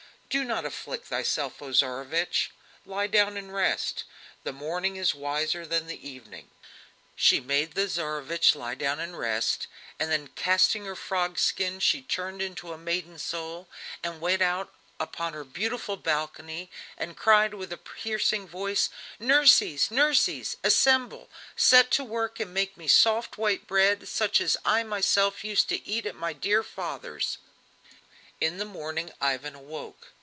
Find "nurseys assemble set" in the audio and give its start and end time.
19.91-21.91